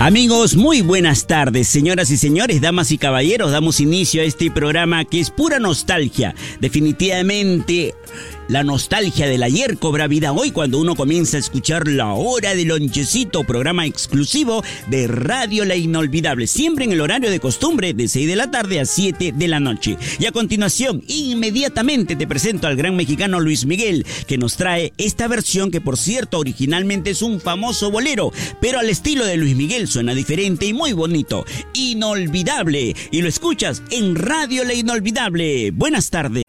[0.00, 3.52] Amigos, muy buenas tardes, señoras y señores, damas y caballeros.
[3.52, 6.34] Damos inicio a este programa que es pura nostalgia.
[6.60, 7.94] Definitivamente
[8.48, 12.68] la nostalgia del ayer cobra vida hoy cuando uno comienza a escuchar La Hora del
[12.68, 18.28] Lonchecito, programa exclusivo de Radio La Inolvidable, siempre en el horario de costumbre de 6
[18.28, 19.96] de la tarde a 7 de la noche.
[20.18, 25.28] Y a continuación, inmediatamente te presento al gran mexicano Luis Miguel, que nos trae esta
[25.28, 29.88] versión que por cierto originalmente es un famoso bolero, pero al estilo de Luis Miguel
[29.88, 31.44] suena diferente y muy bonito.
[31.72, 32.94] Inolvidable.
[33.10, 35.70] Y lo escuchas en Radio La Inolvidable.
[35.70, 36.43] Buenas tardes.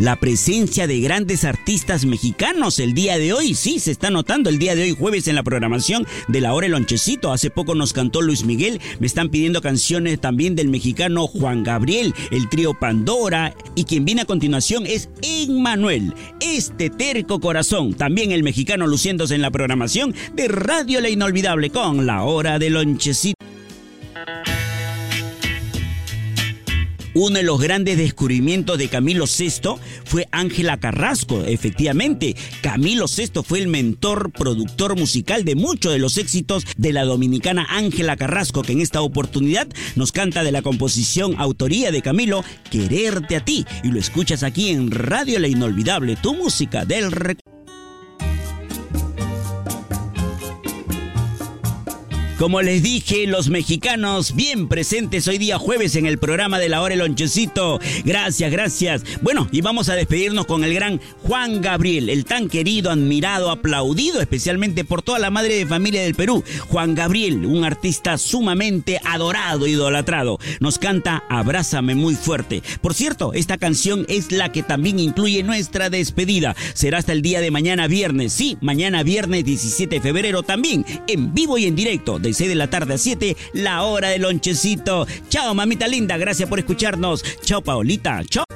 [0.00, 3.54] La presencia de grandes artistas mexicanos el día de hoy.
[3.54, 6.66] Sí, se está notando el día de hoy, jueves, en la programación de la hora
[6.66, 7.32] El Lonchecito.
[7.32, 8.80] Hace poco nos cantó Luis Miguel.
[8.98, 13.54] Me están pidiendo canciones también del mexicano Juan Gabriel, el trío Pandora.
[13.74, 17.92] Y quien viene a continuación es Emmanuel, este terco corazón.
[17.92, 22.72] También el mexicano luciéndose en la programación de Radio La Inolvidable con la hora del
[22.72, 23.39] Lonchecito.
[27.14, 31.44] Uno de los grandes descubrimientos de Camilo VI fue Ángela Carrasco.
[31.44, 37.04] Efectivamente, Camilo VI fue el mentor, productor musical de muchos de los éxitos de la
[37.04, 42.44] dominicana Ángela Carrasco, que en esta oportunidad nos canta de la composición autoría de Camilo,
[42.70, 43.66] Quererte a ti.
[43.82, 47.49] Y lo escuchas aquí en Radio La Inolvidable, tu música del recuerdo.
[52.40, 56.80] Como les dije, los mexicanos bien presentes hoy día jueves en el programa de la
[56.80, 57.78] hora el lonchecito.
[58.02, 59.02] Gracias, gracias.
[59.20, 64.22] Bueno, y vamos a despedirnos con el gran Juan Gabriel, el tan querido, admirado, aplaudido
[64.22, 66.42] especialmente por toda la madre de familia del Perú.
[66.68, 70.38] Juan Gabriel, un artista sumamente adorado, idolatrado.
[70.60, 72.62] Nos canta Abrázame muy fuerte.
[72.80, 76.56] Por cierto, esta canción es la que también incluye nuestra despedida.
[76.72, 78.32] Será hasta el día de mañana viernes.
[78.32, 82.18] Sí, mañana viernes 17 de febrero también, en vivo y en directo.
[82.34, 85.06] 6 de la tarde a 7, la hora del lonchecito.
[85.28, 87.24] Chao, mamita linda, gracias por escucharnos.
[87.42, 88.22] Chao, Paolita.
[88.28, 88.49] Chao.